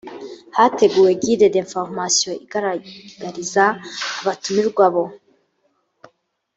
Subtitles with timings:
[0.57, 3.63] hateguwe guide d information igaragariza
[4.19, 5.03] abatumirwa bo